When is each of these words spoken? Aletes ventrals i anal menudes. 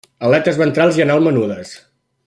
Aletes 0.29 0.57
ventrals 0.61 0.97
i 1.01 1.05
anal 1.05 1.23
menudes. 1.29 1.79